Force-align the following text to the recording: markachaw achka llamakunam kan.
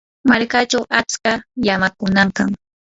markachaw 0.29 0.83
achka 0.99 1.31
llamakunam 1.65 2.29
kan. 2.37 2.49